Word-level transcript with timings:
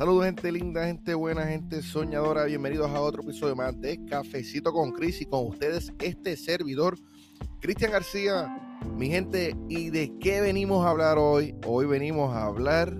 Saludos 0.00 0.24
gente 0.24 0.50
linda, 0.50 0.86
gente 0.86 1.12
buena, 1.12 1.46
gente 1.46 1.82
soñadora. 1.82 2.44
Bienvenidos 2.44 2.90
a 2.90 3.02
otro 3.02 3.22
episodio 3.22 3.54
más 3.54 3.78
de 3.82 4.02
Cafecito 4.06 4.72
con 4.72 4.92
Cris 4.92 5.20
y 5.20 5.26
con 5.26 5.46
ustedes 5.46 5.92
este 6.00 6.38
servidor, 6.38 6.96
Cristian 7.60 7.92
García. 7.92 8.48
Mi 8.96 9.08
gente, 9.08 9.54
¿y 9.68 9.90
de 9.90 10.16
qué 10.18 10.40
venimos 10.40 10.86
a 10.86 10.88
hablar 10.88 11.18
hoy? 11.18 11.54
Hoy 11.66 11.84
venimos 11.84 12.34
a 12.34 12.46
hablar 12.46 12.96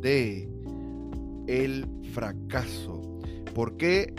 de 0.00 0.48
el 1.48 1.88
fracaso. 2.12 3.02
¿Por 3.52 3.76
qué 3.76 4.14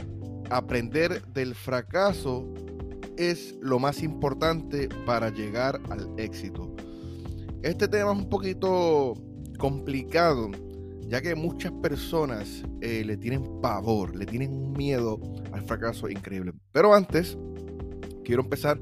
aprender 0.49 1.25
del 1.27 1.55
fracaso 1.55 2.45
es 3.15 3.55
lo 3.61 3.79
más 3.79 4.04
importante 4.04 4.89
para 5.05 5.29
llegar 5.29 5.79
al 5.89 6.09
éxito? 6.17 6.75
Este 7.61 7.88
tema 7.88 8.11
es 8.11 8.18
un 8.18 8.28
poquito 8.28 9.14
complicado 9.57 10.51
ya 11.07 11.21
que 11.21 11.36
muchas 11.36 11.71
personas 11.71 12.64
eh, 12.82 13.04
le 13.06 13.18
tienen 13.18 13.62
pavor, 13.62 14.16
le 14.16 14.25
tienen 14.25 14.71
miedo 14.74 15.20
al 15.52 15.62
fracaso 15.64 16.10
increíble. 16.10 16.54
Pero 16.71 16.93
antes, 16.93 17.38
quiero 18.24 18.43
empezar 18.43 18.79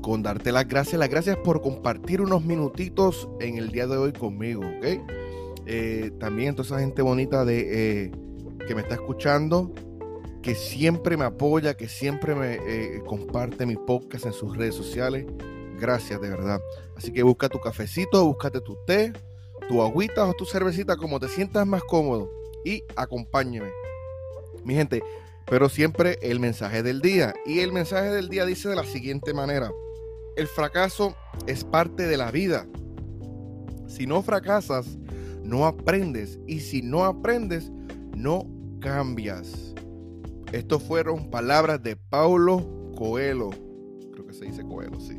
con 0.00 0.22
darte 0.22 0.50
las 0.52 0.66
gracias, 0.66 0.98
las 0.98 1.08
gracias 1.08 1.36
por 1.36 1.60
compartir 1.60 2.20
unos 2.20 2.44
minutitos 2.44 3.28
en 3.40 3.56
el 3.56 3.70
día 3.70 3.86
de 3.86 3.96
hoy 3.96 4.12
conmigo, 4.12 4.62
¿ok? 4.62 5.00
Eh, 5.66 6.10
también 6.18 6.56
toda 6.56 6.66
esa 6.66 6.80
gente 6.80 7.02
bonita 7.02 7.44
de, 7.44 8.04
eh, 8.04 8.12
que 8.66 8.74
me 8.74 8.80
está 8.80 8.94
escuchando, 8.94 9.72
que 10.42 10.56
siempre 10.56 11.16
me 11.16 11.24
apoya, 11.24 11.74
que 11.74 11.88
siempre 11.88 12.34
me 12.34 13.00
comparte 13.04 13.64
mi 13.64 13.76
podcast 13.76 14.26
en 14.26 14.32
sus 14.32 14.56
redes 14.56 14.74
sociales. 14.74 15.24
Gracias, 15.78 16.20
de 16.20 16.30
verdad. 16.30 16.60
Así 16.96 17.12
que 17.12 17.22
busca 17.22 17.48
tu 17.48 17.60
cafecito, 17.60 18.24
búscate 18.24 18.60
tu 18.60 18.76
té 18.84 19.12
tu 19.72 19.80
agüita 19.80 20.28
o 20.28 20.34
tu 20.34 20.44
cervecita 20.44 20.98
como 20.98 21.18
te 21.18 21.28
sientas 21.28 21.66
más 21.66 21.82
cómodo 21.84 22.30
y 22.62 22.84
acompáñeme. 22.94 23.70
Mi 24.64 24.74
gente, 24.74 25.02
pero 25.46 25.70
siempre 25.70 26.18
el 26.20 26.40
mensaje 26.40 26.82
del 26.82 27.00
día. 27.00 27.32
Y 27.46 27.60
el 27.60 27.72
mensaje 27.72 28.10
del 28.10 28.28
día 28.28 28.44
dice 28.44 28.68
de 28.68 28.76
la 28.76 28.84
siguiente 28.84 29.32
manera. 29.32 29.72
El 30.36 30.46
fracaso 30.46 31.16
es 31.46 31.64
parte 31.64 32.06
de 32.06 32.18
la 32.18 32.30
vida. 32.30 32.66
Si 33.86 34.06
no 34.06 34.22
fracasas, 34.22 34.98
no 35.42 35.64
aprendes. 35.64 36.38
Y 36.46 36.60
si 36.60 36.82
no 36.82 37.06
aprendes, 37.06 37.72
no 38.14 38.46
cambias. 38.78 39.74
Estas 40.52 40.82
fueron 40.82 41.30
palabras 41.30 41.82
de 41.82 41.96
Paulo 41.96 42.92
Coelho. 42.98 43.48
Creo 44.12 44.26
que 44.26 44.34
se 44.34 44.44
dice 44.44 44.64
Coelho, 44.64 45.00
sí. 45.00 45.18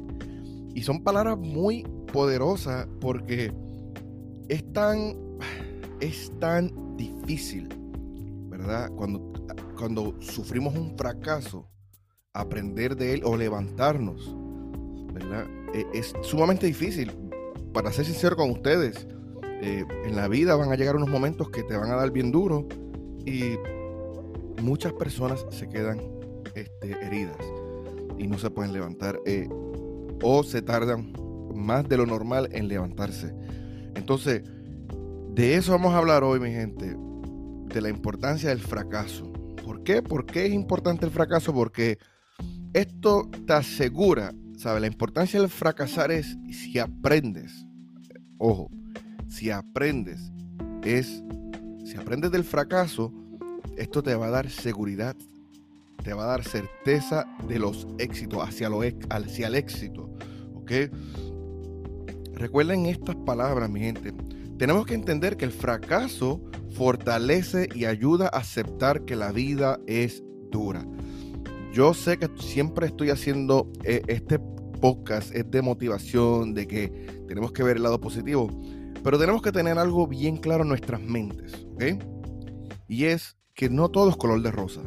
Y 0.75 0.83
son 0.83 1.03
palabras 1.03 1.39
muy 1.39 1.87
poderosas 2.11 2.87
porque 3.01 3.51
es 4.49 4.73
tan, 4.73 5.15
es 5.99 6.31
tan 6.39 6.97
difícil, 6.97 7.69
¿verdad? 8.49 8.89
Cuando, 8.95 9.33
cuando 9.77 10.15
sufrimos 10.21 10.75
un 10.75 10.97
fracaso, 10.97 11.69
aprender 12.33 12.95
de 12.95 13.13
él 13.13 13.21
o 13.23 13.37
levantarnos, 13.37 14.35
¿verdad? 15.13 15.45
E, 15.73 15.85
es 15.93 16.13
sumamente 16.21 16.65
difícil. 16.65 17.11
Para 17.73 17.91
ser 17.91 18.05
sincero 18.05 18.35
con 18.35 18.51
ustedes, 18.51 19.07
eh, 19.61 19.85
en 20.05 20.15
la 20.15 20.27
vida 20.27 20.55
van 20.55 20.71
a 20.71 20.75
llegar 20.75 20.95
unos 20.95 21.09
momentos 21.09 21.49
que 21.49 21.63
te 21.63 21.77
van 21.77 21.89
a 21.91 21.95
dar 21.95 22.11
bien 22.11 22.31
duro 22.31 22.67
y 23.25 23.55
muchas 24.61 24.93
personas 24.93 25.45
se 25.49 25.69
quedan 25.69 26.01
este, 26.55 26.91
heridas 27.05 27.37
y 28.17 28.27
no 28.27 28.37
se 28.37 28.49
pueden 28.49 28.73
levantar 28.73 29.19
eh, 29.25 29.47
o 30.21 30.43
se 30.43 30.61
tardan 30.61 31.13
más 31.55 31.87
de 31.87 31.97
lo 31.97 32.05
normal 32.05 32.49
en 32.51 32.67
levantarse. 32.67 33.33
Entonces, 33.95 34.43
de 35.33 35.55
eso 35.55 35.71
vamos 35.71 35.93
a 35.93 35.97
hablar 35.97 36.23
hoy, 36.23 36.39
mi 36.39 36.51
gente, 36.51 36.95
de 37.73 37.81
la 37.81 37.89
importancia 37.89 38.49
del 38.49 38.59
fracaso. 38.59 39.31
¿Por 39.65 39.83
qué? 39.83 40.01
¿Por 40.01 40.25
qué 40.25 40.45
es 40.45 40.53
importante 40.53 41.05
el 41.05 41.11
fracaso? 41.11 41.53
Porque 41.53 41.97
esto 42.73 43.29
te 43.47 43.53
asegura, 43.53 44.33
¿sabes? 44.57 44.81
La 44.81 44.87
importancia 44.87 45.39
del 45.39 45.49
fracasar 45.49 46.11
es 46.11 46.37
si 46.51 46.79
aprendes, 46.79 47.65
ojo, 48.37 48.69
si 49.27 49.49
aprendes, 49.49 50.31
es, 50.83 51.23
si 51.85 51.95
aprendes 51.97 52.31
del 52.31 52.43
fracaso, 52.43 53.13
esto 53.77 54.03
te 54.03 54.15
va 54.15 54.27
a 54.27 54.31
dar 54.31 54.49
seguridad, 54.49 55.15
te 56.03 56.13
va 56.13 56.23
a 56.23 56.27
dar 56.27 56.43
certeza 56.43 57.25
de 57.47 57.59
los 57.59 57.87
éxitos, 57.97 58.39
hacia, 58.47 58.69
lo, 58.69 58.81
hacia 59.09 59.47
el 59.47 59.55
éxito, 59.55 60.11
¿ok? 60.53 60.71
Recuerden 62.35 62.85
estas 62.85 63.15
palabras, 63.15 63.69
mi 63.69 63.79
gente. 63.79 64.13
Tenemos 64.57 64.85
que 64.85 64.93
entender 64.93 65.37
que 65.37 65.45
el 65.45 65.51
fracaso 65.51 66.41
fortalece 66.71 67.69
y 67.73 67.85
ayuda 67.85 68.25
a 68.25 68.39
aceptar 68.39 69.05
que 69.05 69.15
la 69.15 69.31
vida 69.31 69.79
es 69.87 70.23
dura. 70.51 70.85
Yo 71.73 71.93
sé 71.93 72.17
que 72.17 72.29
siempre 72.39 72.87
estoy 72.87 73.09
haciendo 73.09 73.71
eh, 73.83 74.01
este 74.07 74.39
podcast, 74.81 75.33
es 75.33 75.49
de 75.49 75.61
motivación, 75.61 76.53
de 76.53 76.67
que 76.67 76.89
tenemos 77.27 77.51
que 77.51 77.63
ver 77.63 77.77
el 77.77 77.83
lado 77.83 77.99
positivo, 77.99 78.49
pero 79.03 79.17
tenemos 79.17 79.41
que 79.41 79.51
tener 79.51 79.77
algo 79.79 80.07
bien 80.07 80.37
claro 80.37 80.63
en 80.63 80.69
nuestras 80.69 81.01
mentes, 81.01 81.65
¿ok? 81.73 82.03
Y 82.87 83.05
es 83.05 83.37
que 83.53 83.69
no 83.69 83.89
todo 83.89 84.09
es 84.09 84.17
color 84.17 84.41
de 84.41 84.51
rosa. 84.51 84.81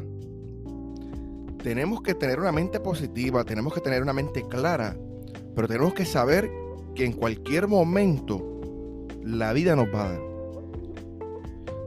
Tenemos 1.61 2.01
que 2.01 2.13
tener 2.13 2.39
una 2.39 2.51
mente 2.51 2.79
positiva, 2.79 3.43
tenemos 3.43 3.73
que 3.73 3.81
tener 3.81 4.01
una 4.01 4.13
mente 4.13 4.45
clara, 4.47 4.95
pero 5.55 5.67
tenemos 5.67 5.93
que 5.93 6.05
saber 6.05 6.49
que 6.97 7.05
en 7.05 7.13
cualquier 7.13 7.67
momento 7.67 8.43
la 9.23 9.53
vida 9.53 9.75
nos 9.75 9.85
va 9.93 10.07
a 10.07 10.11
dar. 10.13 10.21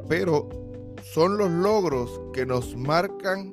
Pero 0.09 0.49
son 1.03 1.37
los 1.37 1.51
logros 1.51 2.21
que 2.33 2.47
nos 2.47 2.77
marcan 2.77 3.53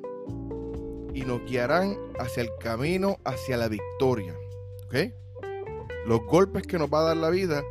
y 1.12 1.22
nos 1.22 1.44
guiarán 1.46 1.98
hacia 2.20 2.44
el 2.44 2.50
camino, 2.60 3.18
hacia 3.24 3.56
la 3.56 3.66
victoria. 3.66 4.36
¿Ok? 4.86 5.12
Los 6.06 6.24
golpes 6.26 6.62
que 6.62 6.78
nos 6.78 6.88
va 6.88 7.00
a 7.00 7.08
dar 7.08 7.16
la 7.16 7.30
vida 7.30 7.64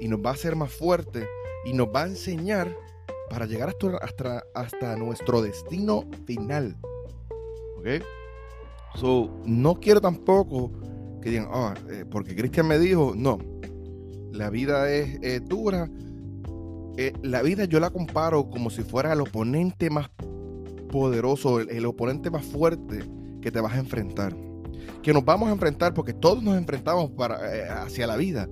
y 0.00 0.08
nos 0.08 0.18
va 0.20 0.30
a 0.30 0.34
hacer 0.34 0.56
más 0.56 0.72
fuerte 0.72 1.28
y 1.64 1.74
nos 1.74 1.86
va 1.94 2.02
a 2.02 2.06
enseñar 2.06 2.76
para 3.30 3.46
llegar 3.46 3.68
hasta, 3.68 3.98
hasta, 3.98 4.44
hasta 4.52 4.96
nuestro 4.96 5.42
destino 5.42 6.04
final. 6.26 6.76
¿Ok? 7.78 8.04
So, 8.96 9.30
no 9.44 9.78
quiero 9.78 10.00
tampoco 10.00 10.72
que 11.20 11.30
digan, 11.30 11.48
eh, 11.90 12.04
porque 12.08 12.34
Cristian 12.34 12.66
me 12.66 12.78
dijo, 12.78 13.14
no, 13.16 13.38
la 14.32 14.50
vida 14.50 14.90
es, 14.90 15.46
dura. 15.46 15.90
Eh, 16.96 17.12
la 17.22 17.42
vida 17.42 17.64
yo 17.64 17.78
la 17.80 17.90
comparo 17.90 18.50
como 18.50 18.70
si 18.70 18.82
fuera 18.82 19.12
el 19.12 19.20
oponente 19.20 19.88
más 19.90 20.10
poderoso, 20.90 21.60
el, 21.60 21.86
oponente 21.86 22.30
más 22.30 22.44
fuerte 22.44 23.00
que 23.40 23.50
te 23.50 23.60
vas 23.60 23.74
a 23.74 23.78
enfrentar. 23.78 24.34
Que 25.02 25.12
nos 25.12 25.24
vamos 25.24 25.48
a 25.48 25.52
enfrentar 25.52 25.94
porque 25.94 26.12
todos 26.12 26.42
nos 26.42 26.56
enfrentamos 26.56 27.10
para, 27.10 27.54
eh, 27.54 27.68
hacia 27.68 28.06
la 28.06 28.16
vida. 28.16 28.48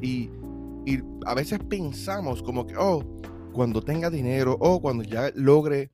Y, 0.00 0.30
a 1.24 1.34
veces 1.34 1.58
pensamos 1.66 2.42
como 2.42 2.66
que, 2.66 2.76
oh, 2.76 3.02
cuando 3.54 3.80
tenga 3.80 4.10
dinero 4.10 4.58
o 4.60 4.82
cuando 4.82 5.02
ya 5.02 5.30
logre 5.34 5.90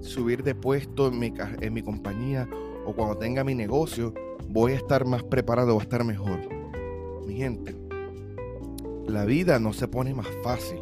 subir 0.00 0.42
de 0.42 0.56
puesto 0.56 1.06
en 1.06 1.20
mi, 1.20 1.32
en 1.60 1.72
mi 1.72 1.82
compañía 1.82 2.48
o 2.84 2.92
cuando 2.92 3.16
tenga 3.16 3.44
mi 3.44 3.54
negocio, 3.54 4.12
voy 4.48 4.72
a 4.72 4.76
estar 4.76 5.04
más 5.04 5.22
preparado, 5.22 5.74
voy 5.74 5.80
a 5.80 5.84
estar 5.84 6.04
mejor. 6.04 6.40
Mi 7.26 7.34
gente, 7.34 7.76
la 9.06 9.24
vida 9.24 9.58
no 9.58 9.72
se 9.72 9.88
pone 9.88 10.14
más 10.14 10.28
fácil. 10.42 10.78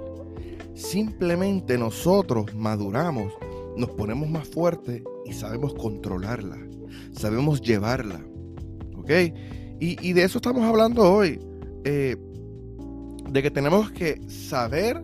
Simplemente 0.75 1.76
nosotros 1.76 2.54
maduramos, 2.54 3.32
nos 3.76 3.91
ponemos 3.91 4.28
más 4.28 4.48
fuertes 4.48 5.03
y 5.26 5.32
sabemos 5.32 5.75
controlarla, 5.75 6.59
sabemos 7.12 7.60
llevarla. 7.60 8.25
¿Ok? 8.97 9.10
Y, 9.81 10.12
de 10.12 10.25
eso 10.25 10.38
estamos 10.38 10.62
hablando 10.65 11.10
hoy. 11.10 11.41
Eh, 11.84 12.16
de 13.30 13.42
que 13.42 13.51
tenemos 13.51 13.91
que 13.91 14.21
saber, 14.28 15.03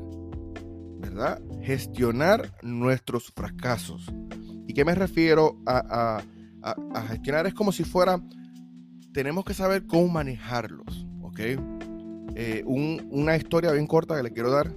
¿verdad? 0.99 1.41
Gestionar 1.63 2.53
nuestros 2.63 3.33
fracasos. 3.35 4.07
¿Y 4.67 4.75
qué 4.75 4.85
me 4.85 4.95
refiero 4.95 5.59
a 5.65 6.23
gestionar? 7.09 7.47
Es 7.47 7.55
como 7.55 7.73
si 7.73 7.85
fuera 7.85 8.21
tenemos 9.17 9.47
que 9.47 9.55
saber 9.55 9.87
cómo 9.87 10.09
manejarlos, 10.09 11.07
¿ok? 11.23 11.41
Eh, 12.35 12.63
una 12.67 13.35
historia 13.35 13.73
bien 13.73 13.87
corta 13.87 14.15
que 14.15 14.23
le 14.23 14.31
quiero 14.31 14.51
dar. 14.51 14.71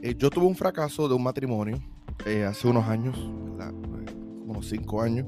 Eh, 0.00 0.14
yo 0.16 0.30
tuve 0.30 0.46
un 0.46 0.56
fracaso 0.56 1.08
de 1.08 1.14
un 1.14 1.22
matrimonio 1.22 1.78
eh, 2.24 2.44
hace 2.44 2.68
unos 2.68 2.88
años, 2.88 3.18
unos 4.46 4.66
cinco 4.66 5.02
años, 5.02 5.26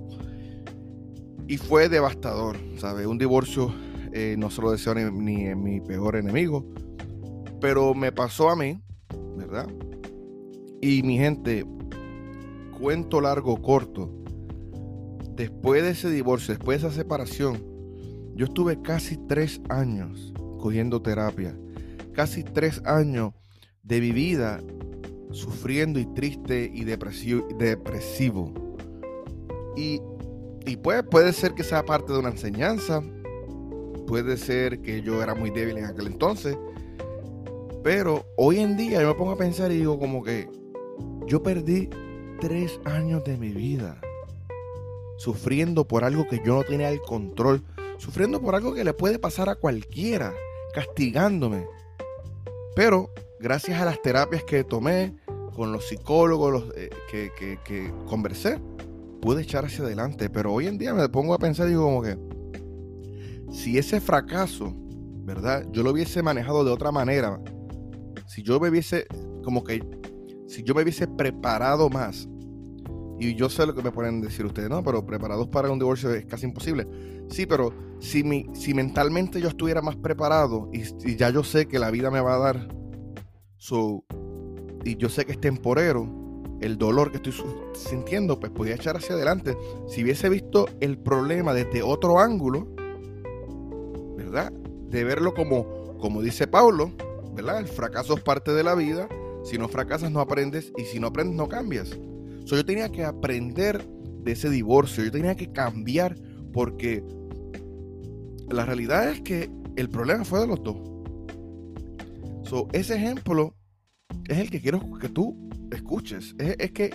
y 1.47 1.59
fue 1.59 1.91
devastador, 1.91 2.57
¿sabes? 2.79 3.07
Un 3.07 3.19
divorcio 3.19 3.71
no 4.39 4.49
se 4.49 4.63
lo 4.63 4.71
deseo 4.71 4.95
ni, 4.95 5.11
ni 5.11 5.55
mi 5.55 5.81
peor 5.83 6.17
enemigo, 6.17 6.65
pero 7.61 7.93
me 7.93 8.13
pasó 8.13 8.49
a 8.49 8.57
mí, 8.57 8.81
¿verdad? 9.37 9.69
Y 10.81 11.03
mi 11.03 11.19
gente, 11.19 11.67
cuento 12.81 13.21
largo, 13.21 13.61
corto, 13.61 14.11
después 15.37 15.83
de 15.83 15.91
ese 15.91 16.09
divorcio, 16.09 16.55
después 16.55 16.81
de 16.81 16.89
esa 16.89 16.97
separación, 16.97 17.74
yo 18.35 18.47
estuve 18.47 18.81
casi 18.83 19.17
tres 19.17 19.61
años 19.69 20.33
cogiendo 20.59 21.01
terapia, 21.03 21.57
casi 22.13 22.43
tres 22.43 22.83
años 22.85 23.33
de 23.83 24.01
mi 24.01 24.13
vida 24.13 24.61
sufriendo 25.31 25.99
y 25.99 26.07
triste 26.07 26.71
y 26.73 26.85
depresivo. 26.85 28.55
Y, 29.77 30.01
y 30.67 30.77
puede, 30.77 31.03
puede 31.03 31.33
ser 31.33 31.55
que 31.55 31.65
sea 31.65 31.85
parte 31.85 32.13
de 32.13 32.19
una 32.19 32.31
enseñanza, 32.31 33.03
puede 34.07 34.37
ser 34.37 34.81
que 34.81 35.03
yo 35.03 35.23
era 35.23 35.35
muy 35.35 35.51
débil 35.51 35.79
en 35.79 35.87
aquel 35.87 36.07
entonces, 36.07 36.57
pero 37.83 38.25
hoy 38.37 38.61
en 38.61 38.77
día 38.77 39.03
yo 39.03 39.09
me 39.09 39.15
pongo 39.15 39.33
a 39.33 39.37
pensar 39.37 39.71
y 39.71 39.79
digo 39.79 39.99
como 39.99 40.23
que 40.23 40.49
yo 41.27 41.43
perdí 41.43 41.91
tres 42.41 42.81
años 42.85 43.25
de 43.25 43.37
mi 43.37 43.51
vida 43.51 44.01
sufriendo 45.17 45.87
por 45.87 46.05
algo 46.05 46.27
que 46.27 46.41
yo 46.45 46.57
no 46.57 46.65
tenía 46.65 46.91
el 46.91 47.01
control, 47.01 47.63
sufriendo 47.99 48.41
por 48.41 48.55
algo 48.55 48.75
que 48.75 48.85
le 48.85 48.93
puede 48.93 49.19
pasar 49.19 49.49
a 49.49 49.57
cualquiera, 49.57 50.33
castigándome. 50.73 51.67
Pero 52.75 53.11
gracias 53.41 53.81
a 53.81 53.85
las 53.85 54.01
terapias 54.03 54.45
que 54.45 54.65
tomé, 54.65 55.17
con 55.55 55.73
los 55.73 55.87
psicólogos 55.87 56.65
eh, 56.77 56.91
que, 57.11 57.31
que, 57.65 57.93
conversé, 58.07 58.61
pude 59.23 59.43
echar 59.43 59.65
hacia 59.65 59.85
adelante. 59.85 60.29
Pero 60.29 60.53
hoy 60.53 60.67
en 60.67 60.79
día 60.79 60.93
me 60.93 61.09
pongo 61.09 61.35
a 61.35 61.39
pensar 61.39 61.69
digo 61.69 61.85
como 61.85 62.03
que, 62.03 62.19
si 63.53 63.79
ese 63.79 64.01
fracaso, 64.01 64.75
¿verdad? 65.25 65.67
Yo 65.71 65.83
lo 65.83 65.93
hubiese 65.93 66.23
manejado 66.23 66.65
de 66.65 66.73
otra 66.73 66.91
manera, 66.91 67.41
si 68.27 68.43
yo 68.43 68.59
me 68.59 68.69
hubiese, 68.69 69.07
como 69.45 69.63
que, 69.63 69.81
si 70.49 70.63
yo 70.65 70.75
me 70.75 70.83
hubiese 70.83 71.07
preparado 71.07 71.89
más, 71.89 72.29
y 73.19 73.35
yo 73.35 73.49
sé 73.49 73.67
lo 73.67 73.75
que 73.75 73.83
me 73.83 73.93
pueden 73.93 74.21
decir 74.21 74.45
ustedes, 74.45 74.69
no, 74.69 74.83
pero 74.83 75.05
preparados 75.07 75.49
para 75.49 75.71
un 75.71 75.79
divorcio 75.79 76.13
es 76.13 76.27
casi 76.27 76.47
imposible. 76.47 76.87
Sí, 77.29 77.47
pero 77.47 77.73
si, 78.01 78.25
mi, 78.25 78.47
si 78.55 78.75
mentalmente 78.75 79.41
yo 79.41 79.49
estuviera 79.49 79.81
más 79.81 79.97
preparado 79.97 80.69
y, 80.73 80.83
y 81.09 81.17
ya 81.17 81.31
yo 81.31 81.45
sé 81.45 81.67
que 81.67 81.79
la 81.79 81.91
vida 81.91 82.11
me 82.11 82.21
va 82.21 82.35
a 82.35 82.39
dar 82.39 82.69
su, 83.57 84.05
y 84.85 84.97
yo 84.97 85.09
sé 85.09 85.25
que 85.25 85.33
es 85.33 85.41
temporero, 85.41 86.25
el 86.61 86.79
dolor 86.79 87.11
que 87.11 87.17
estoy 87.17 87.35
sintiendo, 87.75 88.39
pues 88.39 88.53
podía 88.53 88.75
echar 88.75 88.97
hacia 88.97 89.15
adelante. 89.15 89.57
Si 89.89 90.03
hubiese 90.03 90.29
visto 90.29 90.67
el 90.81 90.99
problema 90.99 91.53
desde 91.53 91.83
otro 91.83 92.21
ángulo, 92.21 92.69
¿verdad? 94.17 94.53
De 94.53 95.05
verlo 95.05 95.35
como, 95.35 95.97
como 95.99 96.23
dice 96.23 96.47
Pablo, 96.47 96.93
¿verdad? 97.35 97.59
El 97.59 97.69
fracaso 97.69 98.15
es 98.15 98.23
parte 98.23 98.53
de 98.53 98.63
la 98.63 98.75
vida. 98.75 99.09
Si 99.43 99.59
no 99.59 99.69
fracasas, 99.69 100.11
no 100.11 100.21
aprendes. 100.21 100.73
Y 100.77 100.85
si 100.85 101.01
no 101.01 101.09
aprendes, 101.09 101.37
no 101.37 101.49
cambias. 101.49 101.99
Yo 102.45 102.65
tenía 102.65 102.91
que 102.91 103.05
aprender 103.05 103.85
de 104.25 104.33
ese 104.33 104.51
divorcio. 104.51 105.05
Yo 105.05 105.11
tenía 105.11 105.35
que 105.35 105.53
cambiar 105.53 106.17
porque 106.53 107.05
la 108.51 108.65
realidad 108.65 109.11
es 109.11 109.21
que 109.21 109.51
el 109.77 109.89
problema 109.89 110.25
fue 110.25 110.41
de 110.41 110.47
los 110.47 110.63
dos. 110.63 110.77
So, 112.45 112.69
ese 112.73 112.97
ejemplo 112.97 113.55
es 114.29 114.39
el 114.39 114.51
que 114.51 114.61
quiero 114.61 114.81
que 114.99 115.09
tú 115.09 115.49
escuches. 115.71 116.35
Es, 116.39 116.73
que 116.73 116.95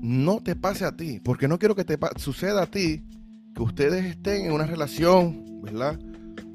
no 0.00 0.42
te 0.42 0.56
pase 0.56 0.84
a 0.84 0.96
ti, 0.96 1.20
porque 1.20 1.48
no 1.48 1.58
quiero 1.58 1.74
que 1.74 1.84
te 1.84 1.98
suceda 2.16 2.62
a 2.62 2.66
ti 2.66 3.04
que 3.54 3.62
ustedes 3.62 4.04
estén 4.06 4.46
en 4.46 4.52
una 4.52 4.66
relación, 4.66 5.44
¿verdad? 5.62 5.98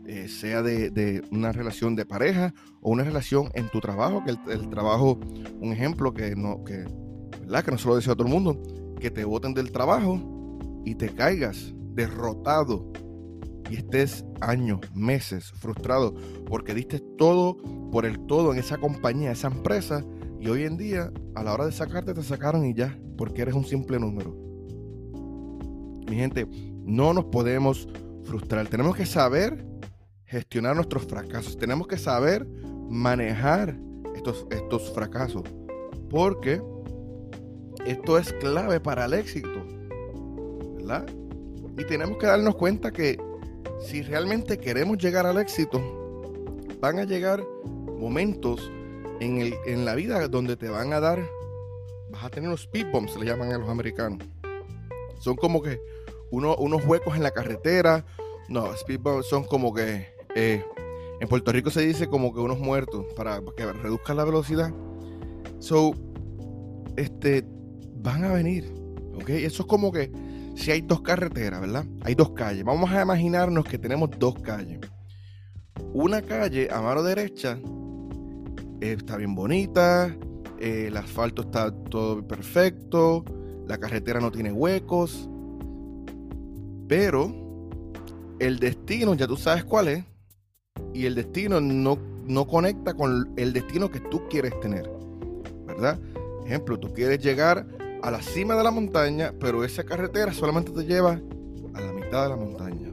Eh, 0.08 0.28
sea 0.28 0.62
de, 0.62 1.24
una 1.32 1.52
relación 1.52 1.96
de 1.96 2.06
pareja 2.06 2.54
o 2.82 2.92
una 2.92 3.04
relación 3.04 3.50
en 3.54 3.70
tu 3.70 3.80
trabajo, 3.80 4.24
que 4.24 4.32
el, 4.52 4.70
trabajo, 4.70 5.20
un 5.60 5.72
ejemplo 5.72 6.14
que 6.14 6.36
no, 6.36 6.64
que, 6.64 6.86
¿verdad? 7.45 7.63
Que 7.63 7.71
no 7.71 7.77
se 7.77 7.88
lo 7.88 7.95
decía 7.95 8.13
a 8.13 8.15
todo 8.15 8.27
el 8.27 8.33
mundo, 8.33 8.62
que 9.00 9.12
te 9.12 9.24
boten 9.24 9.53
del 9.53 9.71
trabajo 9.71 10.19
y 10.83 10.95
te 10.95 11.09
caigas 11.09 11.74
derrotado. 11.94 12.92
Y 13.69 13.77
estés 13.77 14.24
años, 14.42 14.80
meses 14.94 15.51
frustrado 15.53 16.13
porque 16.45 16.75
diste 16.75 17.00
todo 17.00 17.57
por 17.92 18.06
el 18.06 18.19
todo 18.27 18.53
en 18.53 18.59
esa 18.59 18.77
compañía, 18.77 19.31
esa 19.31 19.47
empresa. 19.47 20.06
Y 20.39 20.47
hoy 20.50 20.63
en 20.63 20.77
día 20.77 21.12
a 21.33 21.44
la 21.44 21.53
hora 21.53 21.65
de 21.65 21.71
sacarte 21.71 22.13
te 22.13 22.21
sacaron 22.21 22.65
y 22.65 22.75
ya, 22.75 23.00
porque 23.18 23.42
eres 23.42 23.56
un 23.56 23.65
simple 23.65 24.00
número. 24.00 24.36
Mi 26.07 26.15
gente, 26.15 26.48
no 26.83 27.13
nos 27.13 27.25
podemos 27.25 27.88
frustrar, 28.24 28.68
tenemos 28.68 28.95
que 28.95 29.07
saber 29.07 29.65
gestionar 30.25 30.75
nuestros 30.75 31.06
fracasos, 31.06 31.57
tenemos 31.57 31.88
que 31.88 31.98
saber 31.98 32.48
manejar 32.89 33.80
estos, 34.15 34.45
estos 34.51 34.91
fracasos, 34.94 35.44
porque 36.09 36.62
esto 37.86 38.18
es 38.18 38.33
clave 38.33 38.80
para 38.80 39.06
el 39.06 39.13
éxito, 39.13 39.66
¿verdad? 40.75 41.06
Y 41.77 41.83
tenemos 41.83 42.18
que 42.18 42.27
darnos 42.27 42.56
cuenta 42.56 42.92
que 42.92 43.19
si 43.86 44.01
realmente 44.01 44.57
queremos 44.57 44.98
llegar 44.98 45.25
al 45.25 45.38
éxito, 45.38 45.81
van 46.80 47.00
a 47.00 47.04
llegar 47.04 47.44
momentos 48.00 48.72
en, 49.19 49.38
el, 49.42 49.56
en 49.66 49.86
la 49.86 49.95
vida 49.95 50.27
donde 50.27 50.56
te 50.56 50.69
van 50.69 50.94
a 50.94 51.00
dar, 51.00 51.19
vas 52.10 52.24
a 52.24 52.30
tener 52.30 52.50
unos 52.50 52.62
speed 52.62 52.92
bumps, 52.92 53.18
le 53.18 53.25
llaman 53.25 53.51
a 53.51 53.57
los 53.57 53.69
americanos. 53.69 54.19
Son 55.19 55.36
como 55.36 55.62
que 55.62 55.80
unos 56.31 56.86
huecos 56.86 57.16
en 57.16 57.24
la 57.24 57.31
carretera. 57.31 58.06
No, 58.50 58.74
speed 58.74 59.00
bumps 59.00 59.27
son 59.27 59.44
como 59.44 59.74
que 59.74 60.07
eh, 60.36 60.63
en 61.19 61.27
Puerto 61.27 61.51
Rico 61.51 61.69
se 61.69 61.81
dice 61.81 62.07
como 62.07 62.33
que 62.33 62.39
unos 62.39 62.60
muertos 62.60 63.06
para, 63.16 63.42
que 63.56 63.66
reduzca 63.72 64.13
la 64.13 64.25
velocidad. 64.25 64.72
So, 65.60 65.94
este, 66.98 67.45
van 68.06 68.24
a 68.24 68.31
venir. 68.31 68.72
¿Ok? 69.16 69.30
Eso 69.30 69.63
es 69.63 69.68
como 69.68 69.92
que 69.92 70.12
si 70.56 70.72
hay 70.72 70.81
dos 70.81 71.02
carreteras, 71.02 71.60
¿verdad? 71.60 71.86
Hay 72.04 72.16
dos 72.16 72.30
calles. 72.31 72.63
Vamos 72.63 72.90
a 72.92 73.02
imaginarnos 73.02 73.66
que 73.66 73.78
tenemos 73.78 74.10
dos 74.18 74.36
calles. 74.40 74.80
Una 75.94 76.22
calle 76.22 76.69
a 76.72 76.81
mano 76.81 77.04
derecha 77.04 77.57
eh, 78.81 78.96
está 78.98 79.18
bien 79.18 79.36
bonita, 79.36 80.16
eh, 80.60 80.86
el 80.88 80.98
asfalto 80.98 81.42
está 81.44 81.72
todo 81.72 82.25
perfecto, 82.25 83.25
la 83.68 83.78
carretera 83.78 84.19
no 84.19 84.31
tiene 84.31 84.51
huecos, 84.51 85.30
pero 86.88 87.34
el 88.40 88.60
destino, 88.60 89.13
ya 89.16 89.28
tú 89.28 89.38
sabes 89.38 89.63
cuál 89.66 89.88
es, 89.88 90.06
y 90.94 91.06
el 91.06 91.16
destino 91.16 91.60
no, 91.60 91.98
no 92.25 92.48
conecta 92.48 92.94
con 92.94 93.34
el 93.38 93.54
destino 93.54 93.90
que 93.90 94.00
tú 94.00 94.28
quieres 94.30 94.58
tener, 94.60 94.90
¿verdad? 95.66 96.00
Ejemplo, 96.46 96.78
tú 96.78 96.94
quieres 96.94 97.19
llegar 97.19 97.66
a 98.06 98.12
la 98.12 98.22
cima 98.22 98.56
de 98.56 98.63
la 98.63 98.69
montaña, 98.69 99.34
pero 99.40 99.63
esa 99.63 99.84
carretera 99.84 100.31
solamente 100.31 100.72
te 100.72 100.86
lleva 100.86 101.19
a 101.74 101.81
la 101.81 101.92
mitad 101.92 102.24
de 102.25 102.30
la 102.30 102.36
montaña. 102.36 102.92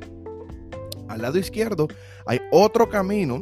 Al 1.07 1.21
lado 1.21 1.39
izquierdo 1.39 1.87
hay 2.25 2.41
otro 2.51 2.89
camino, 2.89 3.41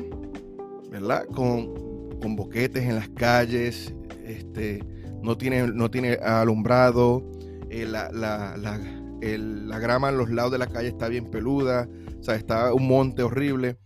¿verdad? 0.91 1.27
Con, 1.27 2.19
con 2.21 2.35
boquetes 2.35 2.83
en 2.83 2.97
las 2.97 3.09
calles, 3.11 3.95
este, 4.25 4.85
no, 5.23 5.39
tiene, 5.39 5.69
no 5.69 5.89
tiene 5.93 6.15
alumbrado, 6.15 7.23
eh, 7.71 7.87
la, 7.87 8.11
la, 8.11 8.57
la, 8.57 9.79
grama 9.79 10.09
en 10.09 10.19
los 10.19 10.29
lados 10.29 10.51
de 10.51 10.59
la 10.59 10.67
calle 10.67 10.89
está 10.89 11.07
bien 11.07 11.31
peluda, 11.31 11.89
o 12.19 12.23
sea, 12.25 12.35
está 12.35 12.75
un 12.75 12.89
monte 12.89 13.23
horrible. 13.23 13.79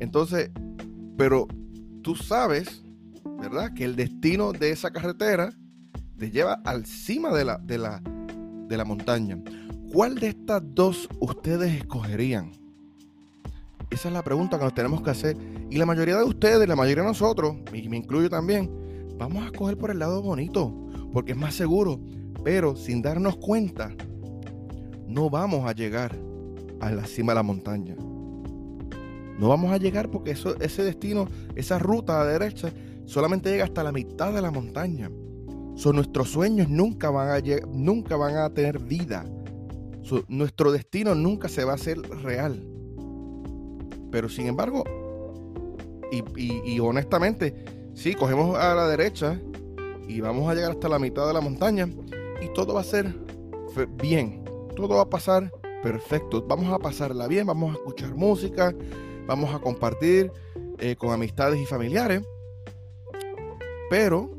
Entonces, 0.00 0.50
pero 1.16 1.46
tú 2.02 2.16
sabes, 2.16 2.82
¿verdad? 3.38 3.72
Que 3.72 3.84
el 3.84 3.94
destino 3.94 4.52
de 4.52 4.72
esa 4.72 4.90
carretera 4.90 5.52
te 6.18 6.30
lleva 6.30 6.60
al 6.64 6.86
cima 6.86 7.32
de 7.32 7.44
la, 7.44 7.58
de 7.58 7.78
la, 7.78 8.02
de 8.68 8.76
la 8.76 8.84
montaña. 8.84 9.38
¿Cuál 9.92 10.16
de 10.16 10.28
estas 10.28 10.62
dos 10.74 11.08
ustedes 11.20 11.72
escogerían? 11.72 12.52
Esa 13.90 14.08
es 14.08 14.14
la 14.14 14.22
pregunta 14.22 14.58
que 14.58 14.64
nos 14.64 14.74
tenemos 14.74 15.02
que 15.02 15.10
hacer. 15.10 15.36
Y 15.70 15.76
la 15.76 15.86
mayoría 15.86 16.16
de 16.16 16.24
ustedes, 16.24 16.66
la 16.66 16.76
mayoría 16.76 17.02
de 17.02 17.08
nosotros, 17.08 17.56
y 17.72 17.88
me 17.88 17.96
incluyo 17.96 18.28
también, 18.28 18.70
vamos 19.18 19.44
a 19.44 19.46
escoger 19.46 19.76
por 19.76 19.90
el 19.90 20.00
lado 20.00 20.22
bonito, 20.22 20.74
porque 21.12 21.32
es 21.32 21.38
más 21.38 21.54
seguro. 21.54 22.00
Pero 22.42 22.76
sin 22.76 23.02
darnos 23.02 23.36
cuenta, 23.36 23.92
no 25.06 25.30
vamos 25.30 25.68
a 25.68 25.72
llegar 25.72 26.16
a 26.80 26.90
la 26.90 27.06
cima 27.06 27.32
de 27.32 27.36
la 27.36 27.42
montaña. 27.42 27.94
No 29.38 29.48
vamos 29.48 29.72
a 29.72 29.78
llegar 29.78 30.10
porque 30.10 30.32
eso, 30.32 30.56
ese 30.60 30.82
destino, 30.82 31.28
esa 31.54 31.78
ruta 31.78 32.20
a 32.20 32.24
la 32.24 32.32
derecha, 32.32 32.72
solamente 33.04 33.50
llega 33.50 33.64
hasta 33.64 33.82
la 33.82 33.92
mitad 33.92 34.32
de 34.32 34.42
la 34.42 34.50
montaña. 34.50 35.10
Son 35.74 35.96
nuestros 35.96 36.30
sueños 36.30 36.68
nunca 36.68 37.10
van 37.10 37.28
a, 37.30 37.40
nunca 37.66 38.16
van 38.16 38.36
a 38.36 38.50
tener 38.50 38.78
vida. 38.78 39.24
nuestro 40.28 40.70
destino 40.72 41.14
nunca 41.14 41.48
se 41.48 41.64
va 41.64 41.72
a 41.72 41.74
hacer 41.76 42.00
real. 42.22 42.64
Pero 44.10 44.28
sin 44.28 44.46
embargo, 44.46 44.84
y, 46.36 46.78
honestamente, 46.80 47.54
sí, 47.94 48.14
cogemos 48.14 48.56
a 48.56 48.74
la 48.74 48.86
derecha 48.86 49.40
y 50.06 50.20
vamos 50.20 50.48
a 50.48 50.54
llegar 50.54 50.72
hasta 50.72 50.88
la 50.88 50.98
mitad 50.98 51.26
de 51.26 51.32
la 51.32 51.40
montaña 51.40 51.88
y 52.40 52.52
todo 52.52 52.74
va 52.74 52.80
a 52.80 52.84
ser 52.84 53.14
bien. 54.00 54.44
Todo 54.76 54.96
va 54.96 55.02
a 55.02 55.10
pasar 55.10 55.52
perfecto. 55.82 56.44
Vamos 56.46 56.72
a 56.72 56.78
pasarla 56.78 57.26
bien, 57.26 57.46
vamos 57.46 57.74
a 57.74 57.78
escuchar 57.78 58.14
música, 58.14 58.74
vamos 59.26 59.54
a 59.54 59.58
compartir 59.58 60.30
eh, 60.78 60.94
con 60.96 61.12
amistades 61.12 61.60
y 61.60 61.66
familiares. 61.66 62.22
Pero 63.90 64.30